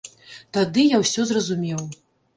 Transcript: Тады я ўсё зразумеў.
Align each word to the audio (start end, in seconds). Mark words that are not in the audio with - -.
Тады 0.57 0.87
я 0.87 0.97
ўсё 1.05 1.27
зразумеў. 1.33 1.85